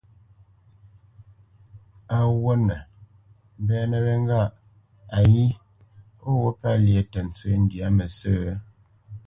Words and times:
Á 2.15 2.17
ghwûʼnə 2.39 2.75
mbɛ́nə́ 3.61 3.99
wê 4.05 4.13
ŋgâʼ:‹‹ayí 4.23 5.45
ó 6.27 6.29
ghwût 6.39 6.55
pə́ 6.61 6.73
lyé 6.85 7.01
tə 7.11 7.19
ntsə́ 7.29 7.53
ndyâ 7.63 7.87
mə 7.97 8.05
sə̂? 8.17 8.35